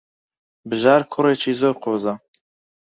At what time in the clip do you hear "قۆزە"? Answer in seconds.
1.83-2.13